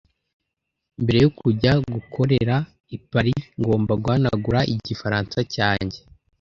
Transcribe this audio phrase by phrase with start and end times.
[1.01, 2.55] Mbere yo kujya gukorera
[2.95, 5.99] i Paris, ngomba guhanagura igifaransa cyanjye.